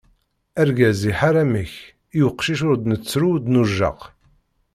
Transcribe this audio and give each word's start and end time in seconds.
Argaz 0.61 1.01
iḥar, 1.11 1.35
amek, 1.43 1.73
i 2.19 2.21
uqcic 2.27 2.61
ur 2.69 2.75
d-nettru 2.77 3.25
ur 3.33 3.37
d-nujjaq. 3.39 3.99